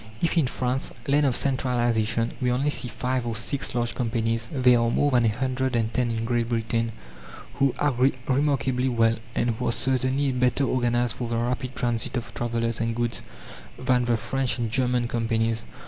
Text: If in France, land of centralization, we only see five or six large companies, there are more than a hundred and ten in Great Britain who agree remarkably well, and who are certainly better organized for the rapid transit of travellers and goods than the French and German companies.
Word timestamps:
If 0.19 0.35
in 0.35 0.47
France, 0.47 0.91
land 1.07 1.27
of 1.27 1.35
centralization, 1.35 2.33
we 2.41 2.51
only 2.51 2.71
see 2.71 2.87
five 2.87 3.27
or 3.27 3.35
six 3.35 3.75
large 3.75 3.93
companies, 3.93 4.49
there 4.51 4.79
are 4.79 4.89
more 4.89 5.11
than 5.11 5.25
a 5.25 5.29
hundred 5.29 5.75
and 5.75 5.93
ten 5.93 6.09
in 6.09 6.25
Great 6.25 6.49
Britain 6.49 6.91
who 7.59 7.75
agree 7.77 8.13
remarkably 8.27 8.89
well, 8.89 9.17
and 9.35 9.51
who 9.51 9.67
are 9.67 9.71
certainly 9.71 10.31
better 10.31 10.63
organized 10.63 11.17
for 11.17 11.29
the 11.29 11.37
rapid 11.37 11.75
transit 11.75 12.17
of 12.17 12.33
travellers 12.33 12.79
and 12.79 12.95
goods 12.95 13.21
than 13.77 14.05
the 14.05 14.17
French 14.17 14.57
and 14.57 14.71
German 14.71 15.07
companies. 15.07 15.65